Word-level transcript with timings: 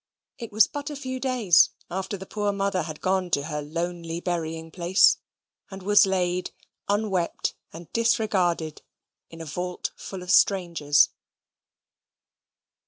It 0.39 0.51
was 0.51 0.65
but 0.65 0.89
a 0.89 0.95
few 0.95 1.19
days 1.19 1.69
after 1.91 2.17
the 2.17 2.25
poor 2.25 2.51
mother 2.51 2.81
had 2.81 3.01
gone 3.01 3.29
to 3.29 3.43
her 3.43 3.61
lonely 3.61 4.19
burying 4.19 4.71
place; 4.71 5.17
and 5.69 5.83
was 5.83 6.07
laid, 6.07 6.49
unwept 6.89 7.53
and 7.71 7.87
disregarded, 7.93 8.81
in 9.29 9.41
a 9.41 9.45
vault 9.45 9.91
full 9.95 10.23
of 10.23 10.31
strangers. 10.31 11.09